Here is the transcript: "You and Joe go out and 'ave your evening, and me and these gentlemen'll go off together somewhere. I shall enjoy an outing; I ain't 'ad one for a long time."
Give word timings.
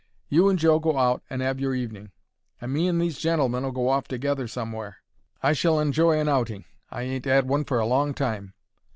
"You 0.29 0.49
and 0.49 0.57
Joe 0.57 0.79
go 0.79 0.97
out 0.97 1.21
and 1.29 1.43
'ave 1.43 1.61
your 1.61 1.75
evening, 1.75 2.09
and 2.59 2.73
me 2.73 2.87
and 2.87 2.99
these 2.99 3.19
gentlemen'll 3.19 3.71
go 3.71 3.89
off 3.89 4.07
together 4.07 4.47
somewhere. 4.47 4.97
I 5.43 5.53
shall 5.53 5.79
enjoy 5.79 6.19
an 6.19 6.27
outing; 6.27 6.65
I 6.89 7.03
ain't 7.03 7.27
'ad 7.27 7.47
one 7.47 7.65
for 7.65 7.77
a 7.79 7.85
long 7.85 8.15
time." 8.15 8.55